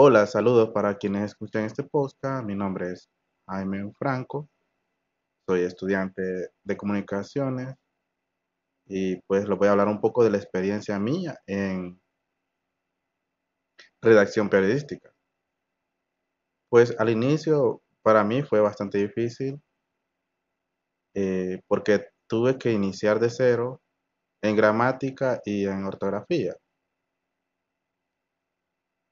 [0.00, 2.46] Hola, saludos para quienes escuchan este podcast.
[2.46, 3.10] Mi nombre es
[3.48, 4.48] Jaime Franco.
[5.44, 7.74] Soy estudiante de comunicaciones
[8.86, 12.00] y pues les voy a hablar un poco de la experiencia mía en
[14.00, 15.12] redacción periodística.
[16.70, 19.60] Pues al inicio para mí fue bastante difícil
[21.14, 23.80] eh, porque tuve que iniciar de cero
[24.42, 26.54] en gramática y en ortografía.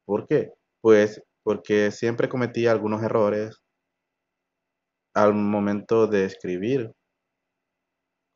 [0.04, 0.52] ¿Por qué?
[0.86, 3.60] Pues porque siempre cometía algunos errores
[5.16, 6.92] al momento de escribir,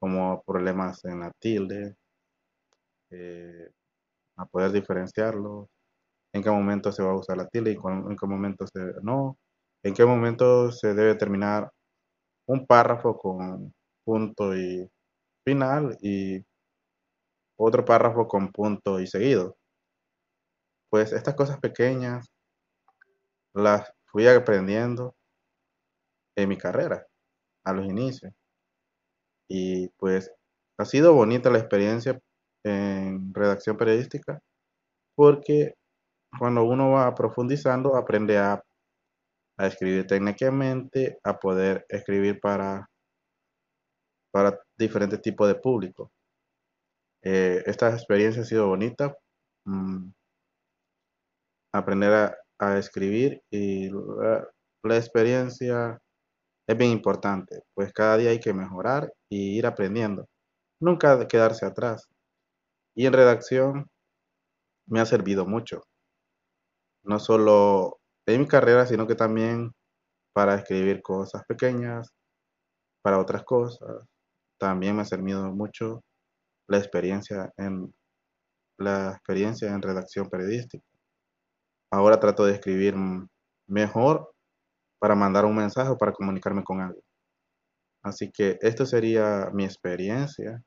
[0.01, 1.95] como problemas en la tilde,
[3.13, 3.71] eh,
[4.37, 5.69] a poder diferenciarlo,
[6.35, 9.37] en qué momento se va a usar la tilde y en qué momento se no,
[9.85, 11.71] en qué momento se debe terminar
[12.49, 13.73] un párrafo con
[14.05, 14.89] punto y
[15.47, 16.45] final y
[17.59, 19.57] otro párrafo con punto y seguido.
[20.91, 22.27] Pues estas cosas pequeñas
[23.55, 25.15] las fui aprendiendo
[26.37, 27.07] en mi carrera,
[27.65, 28.33] a los inicios.
[29.49, 30.33] Y pues
[30.79, 32.21] ha sido bonita la experiencia
[32.65, 34.41] en redacción periodística
[35.15, 35.75] porque
[36.39, 38.63] cuando uno va profundizando aprende a,
[39.59, 42.89] a escribir técnicamente, a poder escribir para,
[44.33, 46.11] para diferentes tipos de público.
[47.23, 49.15] Eh, esta experiencia ha sido bonita.
[49.67, 50.11] Mm,
[51.73, 55.99] aprender a, a escribir y la, experiencia
[56.69, 60.29] es bien importante, pues cada día hay que mejorar y ir aprendiendo,
[60.81, 62.07] nunca quedarse atrás.
[62.95, 63.87] Y en redacción
[64.87, 65.83] me ha servido mucho,
[67.05, 69.73] no solo en mi carrera, sino que también
[70.33, 72.13] para escribir cosas pequeñas,
[73.03, 74.07] para otras cosas.
[74.59, 76.03] También me ha servido mucho
[76.69, 77.93] la experiencia en
[78.79, 80.85] la experiencia en redacción periodística.
[81.93, 82.95] Ahora trato de escribir
[83.67, 84.33] mejor
[85.01, 87.05] para mandar un mensaje o para comunicarme con alguien.
[88.03, 90.63] Así que esto sería mi experiencia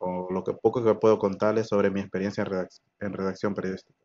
[0.00, 4.01] o lo que poco que puedo contarles sobre mi experiencia en redacción, en redacción periodística.